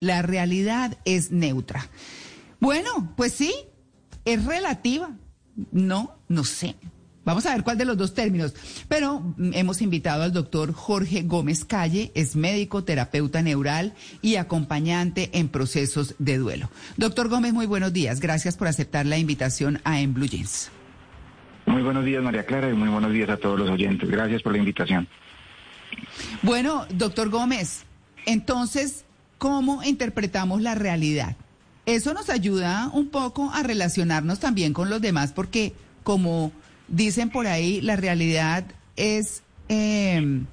[0.00, 1.88] La realidad es neutra.
[2.60, 3.52] Bueno, pues sí,
[4.24, 5.10] es relativa.
[5.72, 6.76] No, no sé.
[7.24, 8.54] Vamos a ver cuál de los dos términos.
[8.88, 13.92] Pero mm, hemos invitado al doctor Jorge Gómez Calle, es médico, terapeuta neural
[14.22, 16.70] y acompañante en procesos de duelo.
[16.96, 18.20] Doctor Gómez, muy buenos días.
[18.20, 20.70] Gracias por aceptar la invitación a En Blue Jeans.
[21.66, 24.08] Muy buenos días, María Clara, y muy buenos días a todos los oyentes.
[24.08, 25.06] Gracias por la invitación.
[26.42, 27.84] Bueno, doctor Gómez,
[28.24, 29.04] entonces,
[29.38, 31.36] ¿cómo interpretamos la realidad?
[31.86, 36.52] Eso nos ayuda un poco a relacionarnos también con los demás, porque como
[36.88, 38.64] dicen por ahí, la realidad
[38.96, 40.46] es em,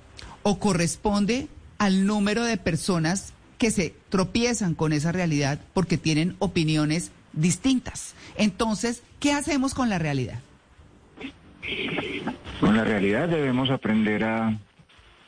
[0.43, 7.11] o corresponde al número de personas que se tropiezan con esa realidad porque tienen opiniones
[7.33, 8.15] distintas.
[8.37, 10.39] Entonces, ¿qué hacemos con la realidad?
[12.59, 14.57] Con la realidad debemos aprender a,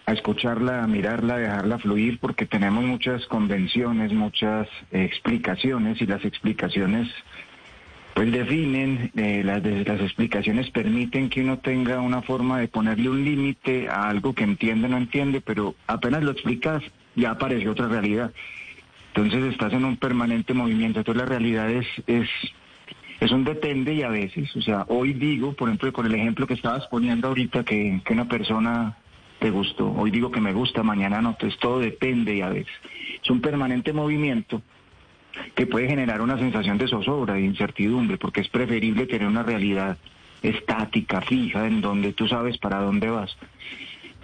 [0.07, 6.23] a escucharla, a mirarla, a dejarla fluir, porque tenemos muchas convenciones, muchas explicaciones, y las
[6.23, 7.09] explicaciones
[8.13, 9.63] pues definen, eh, las,
[10.01, 14.87] explicaciones permiten que uno tenga una forma de ponerle un límite a algo que entiende
[14.87, 16.81] o no entiende, pero apenas lo explicas
[17.15, 18.31] ya aparece otra realidad.
[19.13, 20.99] Entonces estás en un permanente movimiento.
[20.99, 22.29] Entonces la realidad es, es,
[23.19, 26.47] es un depende y a veces, o sea, hoy digo, por ejemplo, con el ejemplo
[26.47, 28.97] que estabas poniendo ahorita, que una persona
[29.39, 32.73] te gustó, hoy digo que me gusta, mañana no, entonces todo depende y a veces.
[33.23, 34.61] Es un permanente movimiento
[35.55, 39.97] que puede generar una sensación de zozobra, de incertidumbre, porque es preferible tener una realidad
[40.41, 43.35] estática, fija, en donde tú sabes para dónde vas.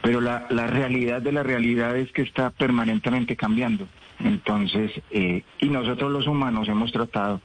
[0.01, 3.87] Pero la, la realidad de la realidad es que está permanentemente cambiando.
[4.19, 7.41] Entonces, eh, y nosotros los humanos hemos tratado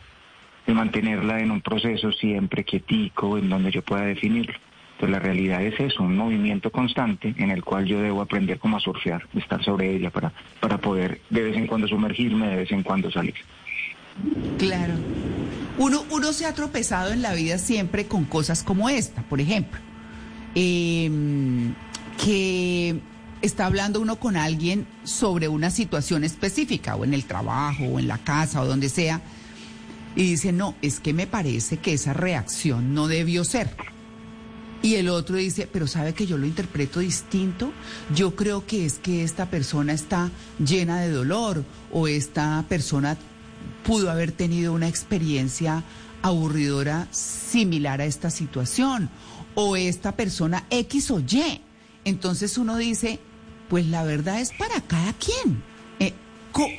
[0.67, 4.55] de mantenerla en un proceso siempre quietico, en donde yo pueda definirlo.
[4.99, 8.77] Pues la realidad es eso, un movimiento constante en el cual yo debo aprender cómo
[8.77, 12.73] a surfear, estar sobre ella para, para poder de vez en cuando sumergirme, de vez
[12.73, 13.35] en cuando salir.
[14.59, 14.95] Claro.
[15.79, 19.79] Uno, uno se ha tropezado en la vida siempre con cosas como esta, por ejemplo.
[20.55, 21.75] Em,
[22.25, 22.99] que
[23.43, 28.09] está hablando uno con alguien sobre una situación específica, o en el trabajo, o en
[28.09, 29.21] la casa, o donde sea,
[30.17, 33.69] y dice, no, es que me parece que esa reacción no debió ser.
[34.83, 37.73] Y el otro dice, pero sabe que yo lo interpreto distinto.
[38.15, 40.31] Yo creo que es que esta persona está
[40.65, 43.17] llena de dolor o esta persona
[43.85, 45.83] pudo haber tenido una experiencia
[46.23, 49.11] aburridora similar a esta situación
[49.55, 51.61] o esta persona X o Y.
[52.05, 53.19] Entonces uno dice,
[53.69, 55.61] pues la verdad es para cada quien.
[55.99, 56.15] Eh,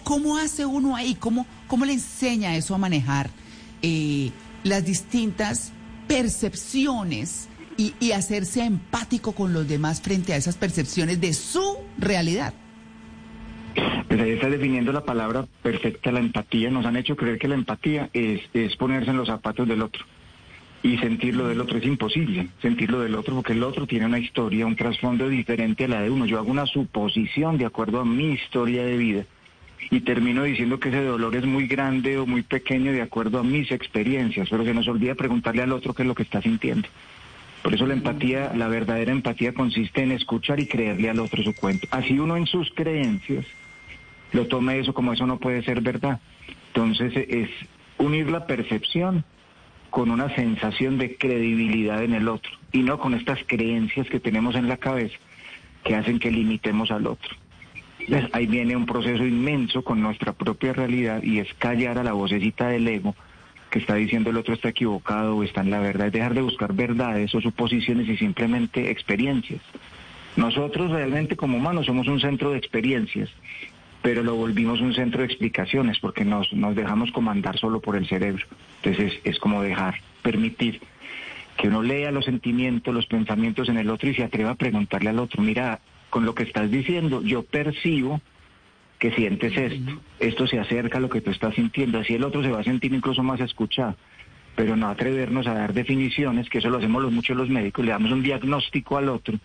[0.03, 1.15] ¿cómo, hace uno ahí?
[1.15, 3.29] ¿Cómo, cómo le enseña eso a manejar
[3.81, 4.31] eh,
[4.63, 5.71] las distintas
[6.07, 7.48] percepciones
[7.79, 12.53] y, hacerse empático con los demás frente a esas percepciones de su realidad.
[14.07, 16.69] Pues ahí está definiendo la palabra perfecta, la empatía.
[16.69, 20.03] Nos han hecho creer que la empatía es, es ponerse en los zapatos del otro.
[20.83, 24.65] Y sentirlo del otro es imposible, sentirlo del otro, porque el otro tiene una historia,
[24.65, 26.25] un trasfondo diferente a la de uno.
[26.25, 29.25] Yo hago una suposición de acuerdo a mi historia de vida
[29.91, 33.43] y termino diciendo que ese dolor es muy grande o muy pequeño de acuerdo a
[33.43, 36.87] mis experiencias, pero se nos olvida preguntarle al otro qué es lo que está sintiendo.
[37.69, 41.53] Por eso la empatía, la verdadera empatía consiste en escuchar y creerle al otro su
[41.53, 41.87] cuento.
[41.91, 43.45] Así uno en sus creencias
[44.31, 46.19] lo tome eso como eso no puede ser verdad.
[46.69, 47.47] Entonces es
[47.99, 49.23] unir la percepción
[49.91, 54.55] con una sensación de credibilidad en el otro y no con estas creencias que tenemos
[54.55, 55.19] en la cabeza
[55.83, 57.35] que hacen que limitemos al otro.
[58.31, 62.69] ahí viene un proceso inmenso con nuestra propia realidad y es callar a la vocecita
[62.69, 63.13] del ego
[63.69, 66.41] que está diciendo el otro está equivocado o está en la verdad, es dejar de
[66.41, 69.61] buscar verdades o suposiciones y simplemente experiencias.
[70.35, 73.29] Nosotros realmente como humanos somos un centro de experiencias,
[74.01, 78.07] pero lo volvimos un centro de explicaciones porque nos, nos dejamos comandar solo por el
[78.07, 78.45] cerebro.
[78.77, 80.81] Entonces es, es como dejar, permitir
[81.57, 85.09] que uno lea los sentimientos, los pensamientos en el otro y se atreva a preguntarle
[85.09, 88.21] al otro, mira, con lo que estás diciendo, yo percibo
[88.99, 90.01] que sientes esto.
[90.19, 91.99] Esto se acerca a lo que tú estás sintiendo.
[91.99, 93.95] Así el otro se va a sentir incluso más escuchado.
[94.55, 97.91] Pero no atrevernos a dar definiciones, que eso lo hacemos los, muchos los médicos, le
[97.91, 99.39] damos un diagnóstico al otro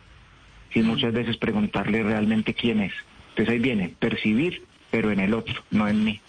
[0.74, 2.92] y muchas veces preguntarle realmente quién es.
[3.30, 6.20] Entonces ahí viene, percibir, pero en el otro, no en mí.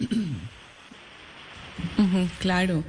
[2.38, 2.84] claro.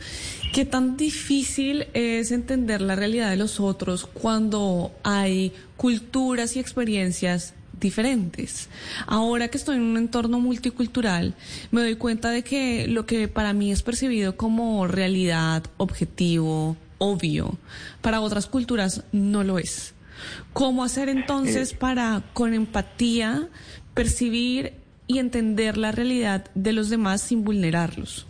[0.54, 7.56] ¿Qué tan difícil es entender la realidad de los otros cuando hay culturas y experiencias
[7.80, 8.70] diferentes.
[9.06, 11.36] Ahora que estoy en un entorno multicultural,
[11.72, 17.58] me doy cuenta de que lo que para mí es percibido como realidad, objetivo, obvio,
[18.02, 19.94] para otras culturas no lo es.
[20.54, 21.78] ¿Cómo hacer entonces eh.
[21.80, 23.48] para, con empatía,
[23.94, 24.74] percibir
[25.06, 28.26] y entender la realidad de los demás sin vulnerarlos?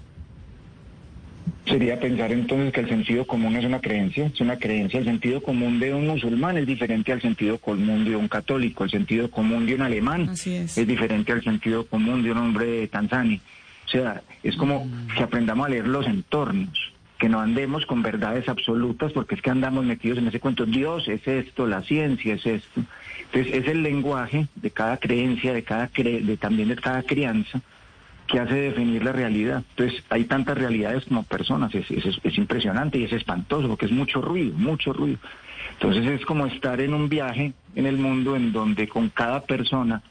[1.68, 5.00] Sería pensar entonces que el sentido común es una creencia, es una creencia.
[5.00, 8.90] El sentido común de un musulmán es diferente al sentido común de un católico, el
[8.90, 10.76] sentido común de un alemán es.
[10.88, 13.40] diferente al sentido común de un hombre de Tanzania.
[13.86, 15.08] O sea, es como mm.
[15.18, 19.50] que aprendamos a leer los entornos, que no andemos con verdades absolutas, porque es que
[19.50, 20.66] andamos metidos en ese cuento.
[20.66, 22.82] Dios es esto, la ciencia es esto.
[23.26, 27.62] Entonces, es el lenguaje de cada creencia, de cada de, también de cada crianza,
[28.28, 29.64] que hace definir la realidad.
[29.70, 34.22] Entonces, hay tantas realidades como personas, es, es, impresionante y es espantoso porque es mucho
[34.22, 35.20] ruido, mucho ruido.
[35.74, 40.02] Entonces, es como estar en un viaje en el mundo en donde con cada persona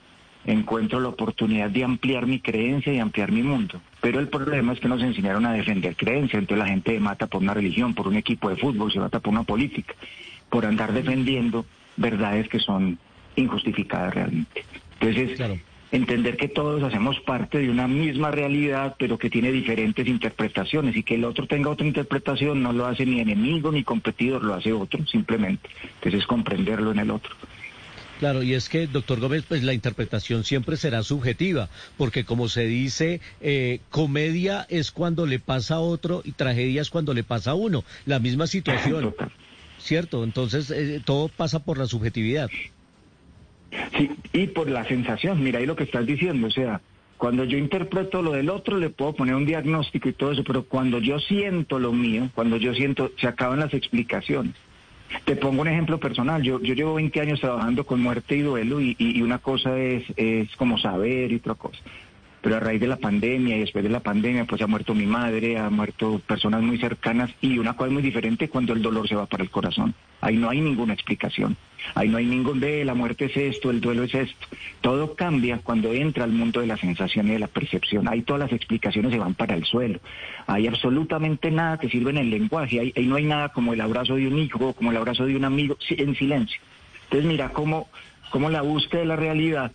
[0.46, 3.80] encuentro la oportunidad de ampliar mi creencia y ampliar mi mundo.
[4.00, 7.42] Pero el problema es que nos enseñaron a defender creencias, entonces la gente mata por
[7.42, 9.94] una religión, por un equipo de fútbol, se mata por una política,
[10.48, 11.66] por andar defendiendo
[11.96, 12.98] verdades que son
[13.34, 14.64] injustificadas realmente.
[15.00, 15.60] Entonces,
[15.92, 21.02] entender que todos hacemos parte de una misma realidad, pero que tiene diferentes interpretaciones y
[21.02, 24.72] que el otro tenga otra interpretación no lo hace ni enemigo ni competidor, lo hace
[24.72, 25.68] otro simplemente.
[25.82, 27.34] Entonces es comprenderlo en el otro.
[28.18, 31.68] Claro, y es que, doctor Gómez, pues la interpretación siempre será subjetiva,
[31.98, 36.88] porque como se dice, eh, comedia es cuando le pasa a otro y tragedia es
[36.88, 37.84] cuando le pasa a uno.
[38.06, 39.14] La misma situación,
[39.78, 40.24] ¿cierto?
[40.24, 42.48] Entonces, eh, todo pasa por la subjetividad.
[43.96, 46.80] Sí, y por la sensación, mira ahí lo que estás diciendo, o sea,
[47.16, 50.64] cuando yo interpreto lo del otro le puedo poner un diagnóstico y todo eso, pero
[50.64, 54.54] cuando yo siento lo mío, cuando yo siento, se acaban las explicaciones.
[55.24, 58.80] Te pongo un ejemplo personal, yo, yo llevo 20 años trabajando con muerte y duelo
[58.80, 61.78] y, y, una cosa es, es como saber y otra cosa
[62.46, 65.04] pero a raíz de la pandemia y después de la pandemia, pues ha muerto mi
[65.04, 69.16] madre, ha muerto personas muy cercanas y una cosa muy diferente cuando el dolor se
[69.16, 69.96] va para el corazón.
[70.20, 71.56] Ahí no hay ninguna explicación.
[71.94, 74.46] Ahí no hay ningún de la muerte es esto, el duelo es esto.
[74.80, 78.08] Todo cambia cuando entra al mundo de la sensación y de la percepción.
[78.08, 80.00] Ahí todas las explicaciones se van para el suelo.
[80.46, 82.80] Hay absolutamente nada que sirve en el lenguaje.
[82.80, 85.44] Ahí, no hay nada como el abrazo de un hijo, como el abrazo de un
[85.44, 86.60] amigo, en silencio.
[87.04, 87.88] Entonces mira cómo,
[88.30, 89.72] cómo la búsqueda de la realidad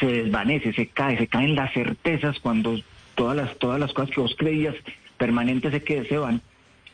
[0.00, 2.78] se desvanece, se cae, se caen las certezas cuando
[3.14, 4.74] todas las, todas las cosas que vos creías
[5.16, 6.40] permanentes se, que se van.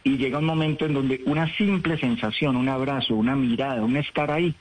[0.03, 4.31] Y llega un momento en donde una simple sensación, un abrazo, una mirada, un estar
[4.31, 4.55] ahí,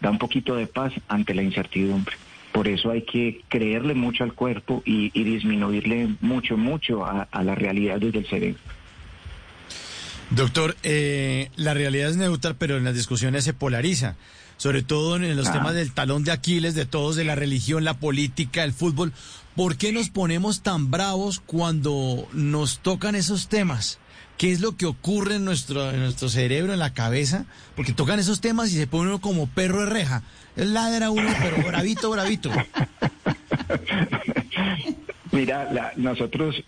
[0.00, 2.16] da un poquito de paz ante la incertidumbre.
[2.52, 8.00] Por eso hay que creerle mucho al cuerpo y, disminuirle mucho, mucho a, la realidad
[8.00, 8.60] desde el cerebro.
[10.30, 14.16] Doctor, eh, la realidad es neutra, pero en las discusiones se polariza
[14.60, 17.94] sobre todo en los temas del talón de Aquiles de todos, de la religión, la
[17.94, 19.14] política, el fútbol.
[19.56, 23.98] ¿Por qué nos ponemos tan bravos cuando nos tocan esos temas?
[24.40, 27.44] ¿Qué es lo que ocurre en nuestro, en nuestro cerebro, en la cabeza?
[27.76, 30.22] Porque tocan esos temas y se pone uno como perro de reja.
[30.56, 32.50] Ladra uno, pero bravito, bravito.
[35.32, 36.64] Mira, nosotros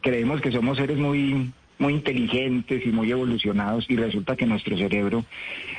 [0.00, 1.50] creemos que somos seres muy
[1.80, 5.24] muy inteligentes y muy evolucionados y resulta que nuestro cerebro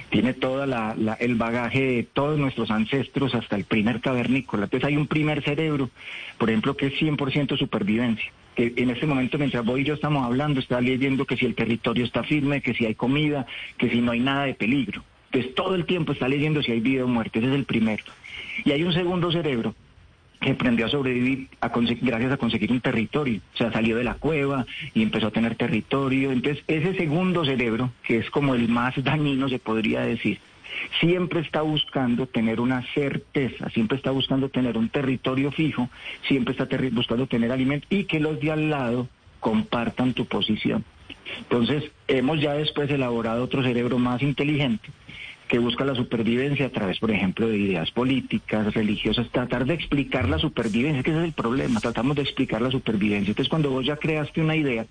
[0.09, 4.65] tiene todo el bagaje de todos nuestros ancestros hasta el primer cavernícola.
[4.65, 5.89] Entonces hay un primer cerebro,
[6.38, 8.30] por ejemplo, que es 100% supervivencia.
[8.62, 12.04] En este momento, mientras vos y yo estamos hablando, está leyendo que si el territorio
[12.04, 13.46] está firme, que si hay comida,
[13.78, 15.02] que si no hay nada de peligro.
[15.32, 17.40] Entonces todo el tiempo está leyendo si hay vida o muerte.
[17.40, 18.04] Ese es el primero.
[18.66, 19.76] Y hay un segundo cerebro
[20.42, 23.40] que aprendió a sobrevivir a gracias a conseguir un territorio.
[23.54, 26.32] O sea, salió de la cueva y empezó a tener territorio.
[26.32, 30.39] Entonces, ese segundo cerebro, que es como el más dañino, se podría decir,
[31.00, 35.90] siempre está buscando tener una certeza, siempre está buscando tener un territorio fijo,
[36.28, 39.08] siempre está buscando tener alimento y que los de al lado
[39.40, 40.84] compartan tu posición.
[41.40, 44.90] Entonces, hemos ya después elaborado otro cerebro más inteligente
[45.48, 50.30] que busca la supervivencia a través, por ejemplo, de ideas políticas, religiosas, tratar de explicar
[50.30, 53.32] la supervivencia, que ese es el problema, tratamos de explicar la supervivencia.
[53.32, 54.86] Entonces, cuando vos ya creaste una idea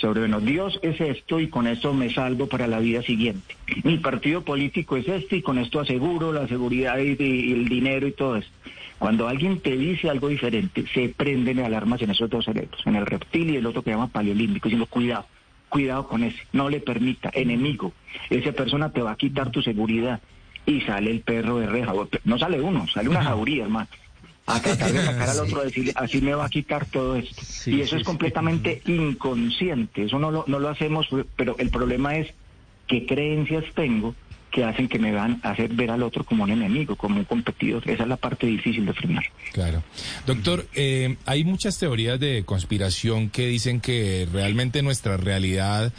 [0.00, 3.56] sobre, bueno, Dios es esto y con esto me salvo para la vida siguiente.
[3.84, 7.10] Mi partido político es este y con esto aseguro la seguridad y,
[7.52, 8.52] el dinero y todo esto.
[8.98, 13.06] Cuando alguien te dice algo diferente, se prenden alarmas en esos dos cerebros, en el
[13.06, 15.26] reptil y el otro que llama paleolímbico, diciendo, cuidado,
[15.68, 17.92] cuidado con ese, no le permita, enemigo,
[18.28, 20.20] esa persona te va a quitar tu seguridad
[20.66, 23.88] y sale el perro de reja, no sale uno, sale una jauría, hermano,
[24.46, 27.42] a tratar de sacar al otro, decirle, así me va a quitar todo esto.
[27.70, 32.32] y eso es completamente inconsciente, eso no lo, no lo hacemos, pero el problema es
[32.86, 34.14] qué creencias tengo
[34.50, 37.24] que hacen que me van a hacer ver al otro como un enemigo, como un
[37.24, 37.88] competidor.
[37.88, 39.24] Esa es la parte difícil de frenar.
[39.52, 39.82] Claro.
[40.26, 45.92] Doctor, eh, hay muchas teorías de conspiración que dicen que realmente nuestra realidad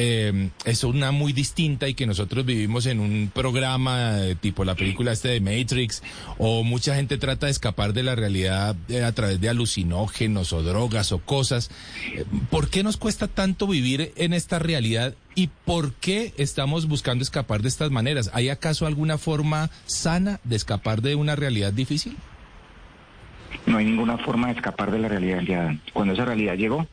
[0.00, 4.76] eh, es una muy distinta y que nosotros vivimos en un programa de tipo la
[4.76, 6.04] película este de Matrix
[6.38, 10.62] o mucha gente trata de escapar de la realidad eh, a través de alucinógenos o
[10.62, 11.72] drogas o cosas.
[12.14, 17.24] Eh, ¿Por qué nos cuesta tanto vivir en esta realidad y por qué estamos buscando
[17.24, 18.30] escapar de estas maneras?
[18.34, 22.16] ¿Hay acaso alguna forma sana de escapar de una realidad difícil?
[23.66, 25.72] No hay ninguna forma de escapar de la realidad.
[25.92, 26.86] Cuando esa realidad llegó,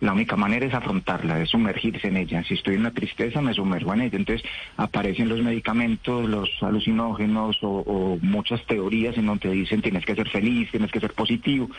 [0.00, 2.42] la única manera es afrontarla, es sumergirse en ella.
[2.44, 4.16] Si estoy en la tristeza, me sumergo en ella.
[4.16, 10.28] Entonces aparecen los medicamentos, los alucinógenos o, muchas teorías en donde dicen tienes que ser
[10.28, 11.70] feliz, tienes que ser positivo.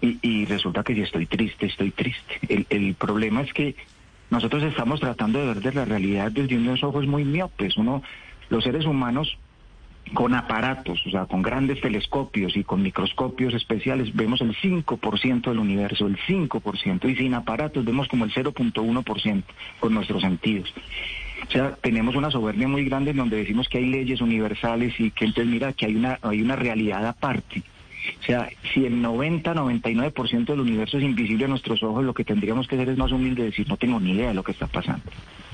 [0.00, 2.38] Y, resulta que si estoy triste, estoy triste.
[2.48, 3.76] El, el problema es que
[4.30, 7.76] nosotros estamos tratando de ver de la realidad desde unos ojos muy miopes.
[7.76, 8.02] Uno,
[8.48, 9.36] los seres humanos
[10.14, 15.58] con aparatos, o sea, con grandes telescopios y con microscopios especiales, vemos el 5% del
[15.58, 19.42] universo, el 5%, y sin aparatos vemos como el 0.1%
[19.80, 20.72] con nuestros sentidos.
[21.46, 25.10] O sea, tenemos una soberbia muy grande en donde decimos que hay leyes universales y
[25.10, 27.62] que entonces mira que hay una, hay una realidad aparte.
[28.20, 32.66] O sea, si el 90-99% del universo es invisible a nuestros ojos, lo que tendríamos
[32.66, 35.04] que hacer es más humilde decir, no tengo ni idea de lo que está pasando.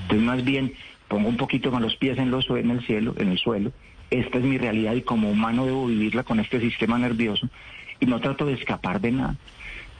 [0.03, 0.73] Entonces, más bien,
[1.07, 3.71] pongo un poquito con los pies en, los, en el cielo, en el suelo,
[4.09, 7.49] esta es mi realidad y como humano debo vivirla con este sistema nervioso
[7.99, 9.35] y no trato de escapar de nada.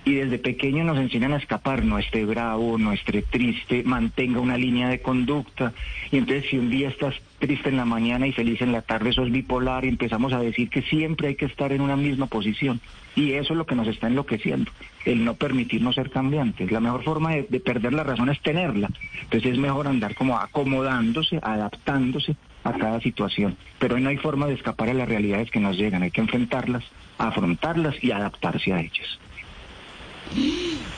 [0.08, 4.56] Y desde pequeño nos enseñan a escapar, no esté bravo, no esté triste, mantenga una
[4.56, 5.74] línea de conducta.
[6.12, 9.14] Y entonces si un día estás triste en la mañana y feliz en la tarde,
[9.14, 12.82] sos bipolar y empezamos a decir que siempre hay que estar en una misma posición.
[13.16, 14.70] Y eso es lo que nos está enloqueciendo,
[15.06, 16.72] el no permitirnos ser cambiantes.
[16.72, 18.90] La mejor forma de, de perder la razón es tenerla.
[19.24, 23.55] Entonces es mejor andar como acomodándose, adaptándose a cada situación.
[23.79, 26.84] Pero no hay forma de escapar a las realidades que nos llegan, hay que enfrentarlas,
[27.17, 29.19] afrontarlas y adaptarse a ellas.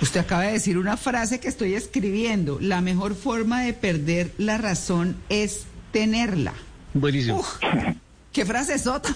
[0.02, 2.58] Usted acaba de decir una frase que estoy escribiendo.
[2.62, 6.54] La mejor forma de perder la razón es tenerla.
[6.94, 7.44] Buenísimo.
[8.32, 9.14] ¿Qué frase es otra?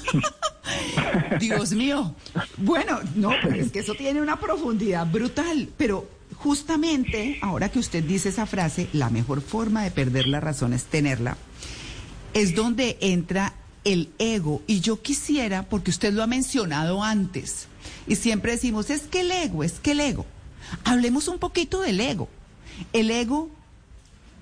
[1.39, 2.13] Dios mío.
[2.57, 5.69] Bueno, no, pero es que eso tiene una profundidad brutal.
[5.77, 10.73] Pero justamente ahora que usted dice esa frase, la mejor forma de perder la razón
[10.73, 11.37] es tenerla
[12.33, 14.61] es donde entra el ego.
[14.67, 17.67] Y yo quisiera, porque usted lo ha mencionado antes,
[18.07, 20.25] y siempre decimos, es que el ego, es que el ego.
[20.83, 22.29] Hablemos un poquito del ego.
[22.93, 23.49] El ego,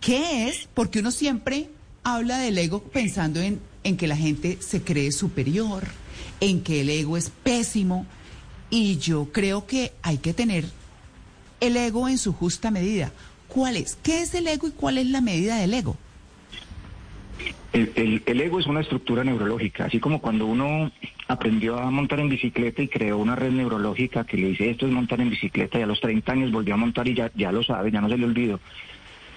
[0.02, 0.68] ¿qué es?
[0.74, 1.70] Porque uno siempre
[2.04, 5.84] habla del ego pensando en, en que la gente se cree superior,
[6.40, 8.06] en que el ego es pésimo.
[8.70, 10.66] Y yo creo que hay que tener
[11.60, 13.12] el ego en su justa medida.
[13.48, 13.98] ¿Cuál es?
[14.04, 15.98] ¿Qué es el ego y cuál es la medida del ego?
[17.72, 20.92] El, ego es una estructura neurológica, así como cuando uno
[21.28, 24.92] aprendió a montar en bicicleta y creó una red neurológica que le dice esto es
[24.92, 27.62] montar en bicicleta y a los 30 años volvió a montar y ya, ya lo
[27.62, 28.60] sabe, ya no se le olvidó.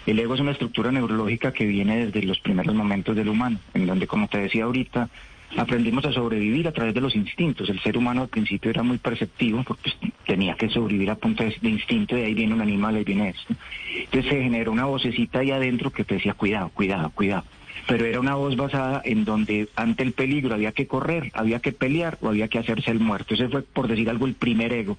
[0.07, 3.87] El ego es una estructura neurológica que viene desde los primeros momentos del humano, en
[3.87, 5.11] donde, como te decía ahorita,
[5.57, 7.69] aprendimos a sobrevivir a través de los instintos.
[7.69, 9.93] El ser humano al principio era muy perceptivo porque
[10.27, 13.55] tenía que sobrevivir a punto de, instinto, de ahí viene un animal, ahí viene esto.
[13.95, 17.45] Entonces se generó una vocecita ahí adentro que te decía, cuidado, cuidado, cuidado
[17.87, 21.73] pero era una voz basada en donde ante el peligro había que correr, había que
[21.73, 23.35] pelear o había que hacerse el muerto.
[23.35, 24.99] Ese fue, por decir algo, el primer ego.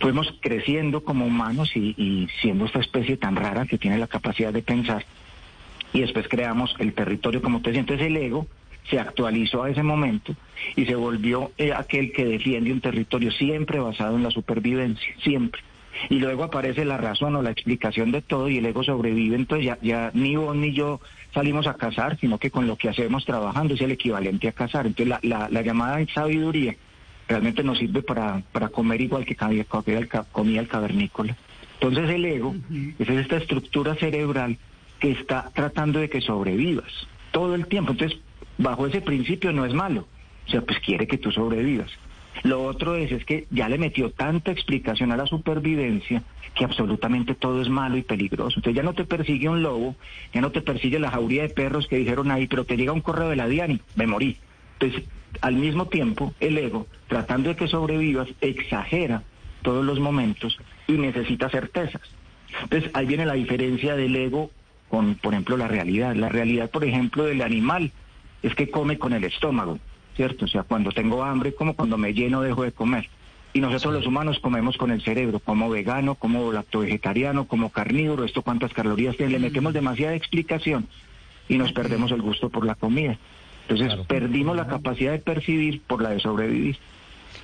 [0.00, 4.62] Fuimos creciendo como humanos y, siendo esta especie tan rara que tiene la capacidad de
[4.62, 5.04] pensar.
[5.92, 8.46] Y después creamos el territorio como te sientes el ego
[8.90, 10.34] se actualizó a ese momento
[10.76, 15.62] y se volvió eh, aquel que defiende un territorio siempre basado en la supervivencia, siempre
[16.08, 19.66] y luego aparece la razón o la explicación de todo y el ego sobrevive, entonces
[19.66, 21.00] ya, ya ni vos ni yo
[21.32, 24.86] salimos a cazar, sino que con lo que hacemos trabajando es el equivalente a cazar.
[24.86, 26.76] Entonces la, la, llamada sabiduría
[27.28, 29.36] realmente nos sirve para, para comer igual que
[30.30, 31.36] comía el cavernícola.
[31.80, 32.54] Entonces el ego
[32.98, 34.58] es esta estructura cerebral
[35.00, 36.90] que está tratando de que sobrevivas
[37.34, 37.92] todo el tiempo.
[37.92, 38.18] Entonces,
[38.56, 40.06] bajo ese principio no es malo.
[40.46, 41.90] O sea, pues quiere que tú sobrevivas.
[42.42, 46.22] Lo otro es, es que ya le metió tanta explicación a la supervivencia
[46.54, 48.58] que absolutamente todo es malo y peligroso.
[48.58, 49.96] Entonces ya no te persigue un lobo,
[50.32, 53.00] ya no te persigue la jauría de perros que dijeron ahí, pero te llega un
[53.00, 54.36] correo de la DIANI, me morí.
[54.78, 55.08] Entonces,
[55.40, 59.22] al mismo tiempo, el ego, tratando de que sobrevivas, exagera
[59.62, 62.02] todos los momentos y necesita certezas.
[62.62, 64.50] Entonces, ahí viene la diferencia del ego
[64.88, 66.14] con, por ejemplo, la realidad.
[66.14, 67.90] La realidad, por ejemplo, del animal
[68.42, 69.78] es que come con el estómago.
[70.16, 70.44] ¿Cierto?
[70.44, 73.08] O sea, cuando tengo hambre, como cuando me lleno, dejo de comer.
[73.52, 78.24] Y nosotros los humanos comemos con el cerebro, como vegano, como lacto vegetariano, como carnívoro,
[78.24, 80.88] esto cuántas calorías tiene, le metemos demasiada explicación
[81.48, 83.16] y nos perdemos el gusto por la comida.
[83.68, 86.78] Entonces perdimos la capacidad de percibir por la de sobrevivir.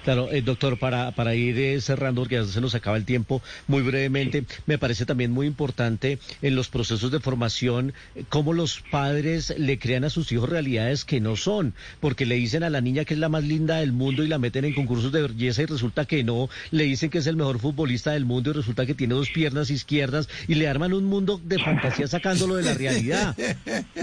[0.05, 3.43] Claro, eh, doctor, para, para ir eh, cerrando, porque ya se nos acaba el tiempo,
[3.67, 8.81] muy brevemente, me parece también muy importante en los procesos de formación eh, cómo los
[8.81, 12.81] padres le crean a sus hijos realidades que no son, porque le dicen a la
[12.81, 15.63] niña que es la más linda del mundo y la meten en concursos de belleza
[15.63, 18.87] y resulta que no, le dicen que es el mejor futbolista del mundo y resulta
[18.87, 22.75] que tiene dos piernas izquierdas y le arman un mundo de fantasía sacándolo de la
[22.75, 23.37] realidad.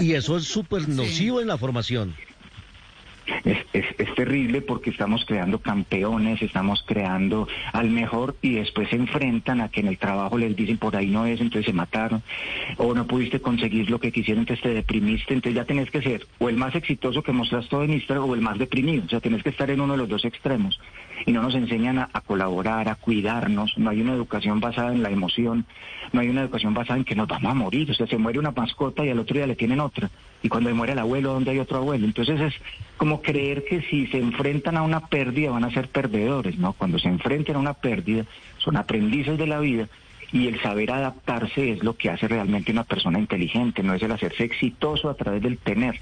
[0.00, 2.14] Y eso es súper nocivo en la formación
[3.44, 8.96] es, es, es, terrible porque estamos creando campeones, estamos creando al mejor y después se
[8.96, 12.22] enfrentan a que en el trabajo les dicen por ahí no es, entonces se mataron,
[12.76, 16.26] o no pudiste conseguir lo que quisieron, entonces te deprimiste, entonces ya tenés que ser
[16.38, 19.42] o el más exitoso que mostraste en Instagram o el más deprimido, o sea, tenés
[19.42, 20.80] que estar en uno de los dos extremos.
[21.26, 25.02] Y no nos enseñan a, a colaborar, a cuidarnos, no hay una educación basada en
[25.02, 25.66] la emoción,
[26.12, 28.38] no hay una educación basada en que nos vamos a morir, o sea, se muere
[28.38, 30.10] una mascota y al otro día le tienen otra,
[30.42, 32.04] y cuando muere el abuelo, ¿dónde hay otro abuelo?
[32.04, 32.54] Entonces es
[32.96, 36.72] como creer que si se enfrentan a una pérdida van a ser perdedores, ¿no?
[36.72, 38.24] Cuando se enfrentan a una pérdida
[38.58, 39.88] son aprendices de la vida
[40.32, 44.12] y el saber adaptarse es lo que hace realmente una persona inteligente, no es el
[44.12, 45.98] hacerse exitoso a través del tener.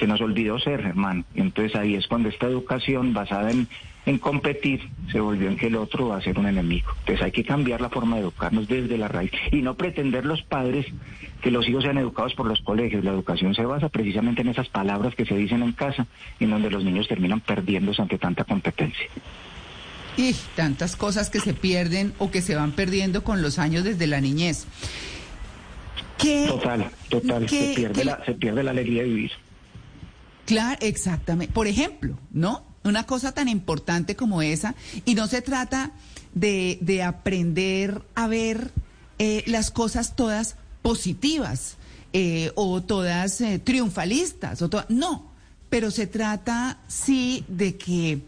[0.00, 1.24] Se nos olvidó ser, hermano.
[1.36, 3.68] Entonces ahí es cuando esta educación basada en
[4.06, 6.90] en competir se volvió en que el otro va a ser un enemigo.
[7.00, 10.42] Entonces hay que cambiar la forma de educarnos desde la raíz y no pretender los
[10.42, 10.86] padres
[11.42, 13.04] que los hijos sean educados por los colegios.
[13.04, 16.06] La educación se basa precisamente en esas palabras que se dicen en casa,
[16.38, 19.08] en donde los niños terminan perdiéndose ante tanta competencia.
[20.16, 24.06] Y tantas cosas que se pierden o que se van perdiendo con los años desde
[24.06, 24.66] la niñez.
[26.18, 27.48] ¿Qué, total, total.
[27.48, 29.32] se, pierde la, se pierde la alegría de vivir.
[30.50, 31.54] Claro, exactamente.
[31.54, 32.64] Por ejemplo, ¿no?
[32.82, 34.74] Una cosa tan importante como esa.
[35.04, 35.92] Y no se trata
[36.34, 38.72] de, de aprender a ver
[39.20, 41.76] eh, las cosas todas positivas
[42.12, 44.60] eh, o todas eh, triunfalistas.
[44.60, 45.30] O no,
[45.68, 48.18] pero se trata sí de que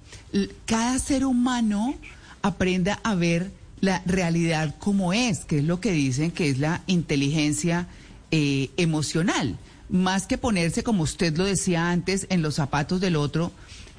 [0.65, 1.97] cada ser humano
[2.41, 3.51] aprenda a ver
[3.81, 7.89] la realidad como es, que es lo que dicen que es la inteligencia
[8.31, 9.59] emocional.
[9.89, 13.53] Más que ponerse, como usted lo decía antes, en los zapatos del otro,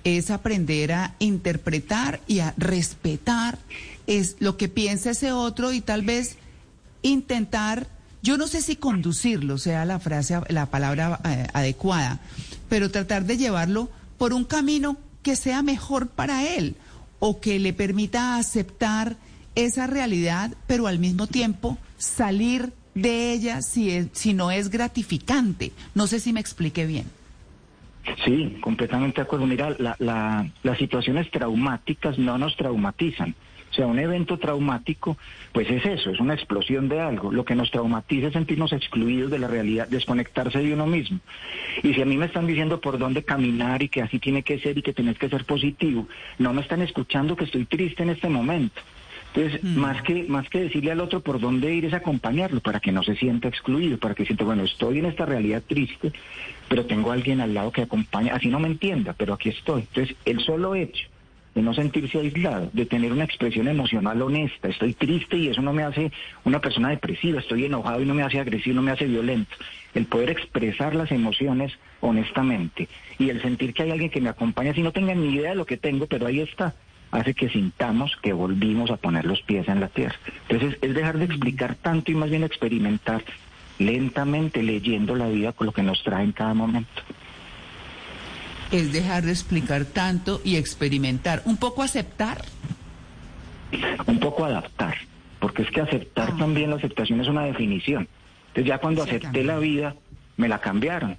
[0.04, 3.58] es aprender a interpretar y a respetar
[4.08, 6.38] es lo que piensa ese otro y tal vez
[7.02, 7.88] intentar,
[8.22, 12.20] yo no sé si conducirlo sea la frase, la palabra eh, adecuada,
[12.70, 16.75] pero tratar de llevarlo por un camino que sea mejor para él
[17.20, 19.16] o que le permita aceptar
[19.55, 25.72] esa realidad, pero al mismo tiempo salir de ella si, si no es gratificante.
[25.96, 27.06] No sé si me expliqué bien.
[28.25, 29.48] Sí, completamente de acuerdo.
[29.48, 33.36] Mira, la, la, las situaciones traumáticas no nos traumatizan.
[33.72, 35.18] O sea, un evento traumático,
[35.51, 37.32] pues es eso, es una explosión de algo.
[37.32, 41.20] Lo que nos traumatiza es sentirnos excluidos de la realidad, desconectarse de uno mismo.
[41.82, 44.60] Y si a mí me están diciendo por dónde caminar y que así tiene que
[44.60, 48.12] ser y que tenés que ser positivo, no me están escuchando que estoy triste en
[48.12, 48.79] este momento.
[49.35, 49.79] Entonces, mm.
[49.79, 53.03] más, que, más que decirle al otro por dónde ir es acompañarlo para que no
[53.03, 56.11] se sienta excluido, para que sienta, bueno, estoy en esta realidad triste,
[56.69, 59.81] pero tengo a alguien al lado que acompaña, así no me entienda, pero aquí estoy.
[59.81, 61.07] Entonces, el solo hecho
[61.55, 65.74] de no sentirse aislado, de tener una expresión emocional honesta, estoy triste y eso no
[65.74, 66.11] me hace
[66.46, 69.55] una persona depresiva, estoy enojado y no me hace agresivo, no me hace violento.
[69.93, 72.87] El poder expresar las emociones honestamente
[73.19, 75.55] y el sentir que hay alguien que me acompaña, si no tengan ni idea de
[75.55, 76.74] lo que tengo, pero ahí está,
[77.14, 80.16] hace que sintamos que volvimos a poner los pies en la tierra.
[80.50, 83.24] Entonces es dejar de explicar tanto y más bien experimentar
[83.78, 87.02] lentamente leyendo la vida con lo que nos trae en cada momento.
[88.72, 91.44] Es dejar de explicar tanto y experimentar.
[91.46, 92.44] Un poco aceptar.
[94.08, 94.96] Un poco adaptar,
[95.40, 96.38] porque es que aceptar ah.
[96.38, 98.08] también la aceptación es una definición.
[98.48, 99.96] Entonces ya cuando acepté la vida,
[100.38, 101.16] me la cambiaron.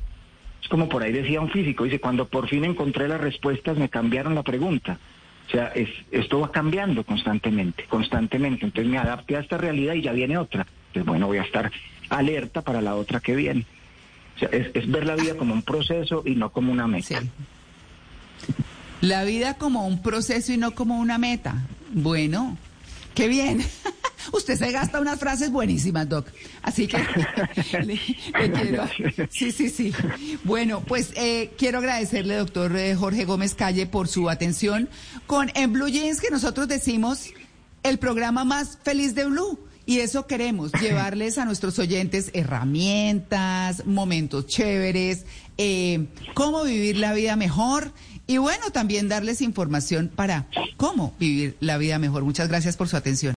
[0.60, 3.88] Es como por ahí decía un físico, dice, cuando por fin encontré las respuestas, me
[3.88, 4.98] cambiaron la pregunta.
[5.46, 8.64] O sea, es, esto va cambiando constantemente, constantemente.
[8.64, 10.66] Entonces me adapté a esta realidad y ya viene otra.
[10.88, 11.70] Entonces, bueno, voy a estar
[12.08, 13.66] alerta para la otra que viene.
[14.36, 17.22] O sea, es, ver la vida como un proceso y no como una meta.
[19.00, 21.66] La vida como un proceso y no como una meta.
[21.92, 22.56] Bueno,
[23.14, 23.62] qué bien.
[24.32, 26.26] Usted se gasta unas frases buenísimas, Doc.
[26.62, 26.98] Así que
[27.84, 27.98] le,
[28.52, 28.88] quiero.
[29.30, 29.92] Sí, sí, sí.
[30.44, 34.88] Bueno, pues eh, quiero agradecerle, doctor eh, Jorge Gómez Calle, por su atención
[35.26, 37.30] con En Blue Jeans, que nosotros decimos
[37.82, 39.58] el programa más feliz de Blue.
[39.86, 45.26] Y eso queremos, llevarles a nuestros oyentes herramientas, momentos chéveres,
[45.58, 47.92] eh, cómo vivir la vida mejor
[48.26, 50.46] y bueno, también darles información para
[50.78, 52.24] cómo vivir la vida mejor.
[52.24, 53.32] Muchas gracias por su atención.